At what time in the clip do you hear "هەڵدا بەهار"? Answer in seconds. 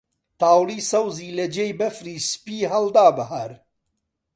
2.71-3.51